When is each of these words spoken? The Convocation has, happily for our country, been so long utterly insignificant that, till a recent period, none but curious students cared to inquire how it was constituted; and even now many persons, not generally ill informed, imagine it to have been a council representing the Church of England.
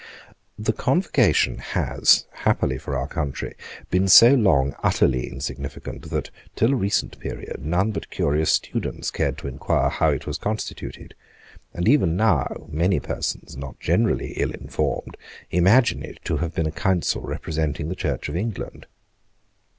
The 0.57 0.73
Convocation 0.73 1.59
has, 1.59 2.25
happily 2.31 2.79
for 2.79 2.97
our 2.97 3.07
country, 3.07 3.53
been 3.91 4.07
so 4.07 4.33
long 4.33 4.75
utterly 4.81 5.27
insignificant 5.27 6.09
that, 6.09 6.31
till 6.55 6.73
a 6.73 6.75
recent 6.75 7.19
period, 7.19 7.63
none 7.63 7.91
but 7.91 8.09
curious 8.09 8.51
students 8.51 9.11
cared 9.11 9.37
to 9.37 9.47
inquire 9.47 9.89
how 9.89 10.09
it 10.09 10.25
was 10.25 10.39
constituted; 10.39 11.13
and 11.71 11.87
even 11.87 12.15
now 12.15 12.65
many 12.67 12.99
persons, 12.99 13.55
not 13.55 13.79
generally 13.79 14.31
ill 14.37 14.49
informed, 14.49 15.17
imagine 15.51 16.01
it 16.01 16.17
to 16.23 16.37
have 16.37 16.55
been 16.55 16.65
a 16.65 16.71
council 16.71 17.21
representing 17.21 17.87
the 17.87 17.95
Church 17.95 18.27
of 18.27 18.35
England. 18.35 18.87